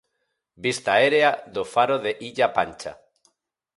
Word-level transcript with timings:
Vista 0.63 0.89
aérea 0.93 1.31
do 1.55 1.63
faro 1.73 1.95
de 2.05 2.11
Illa 2.29 2.47
Pancha. 2.57 2.91